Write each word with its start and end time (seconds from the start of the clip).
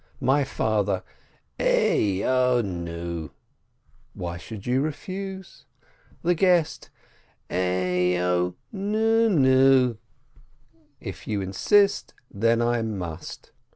My 0.19 0.43
father: 0.43 1.03
"Ai 1.59 1.95
e 1.95 2.25
o 2.25 2.59
nu?" 2.61 3.29
("Why 4.15 4.37
should 4.37 4.65
you 4.65 4.81
refuse?") 4.81 5.65
The 6.23 6.33
guest: 6.33 6.89
"Oi 7.51 8.17
o 8.17 8.47
e 8.47 8.53
nu 8.77 9.29
nu!" 9.29 9.97
("If 10.99 11.27
you 11.27 11.41
insist, 11.41 12.15
then 12.31 12.63
I 12.63 12.81
must.") 12.81 13.51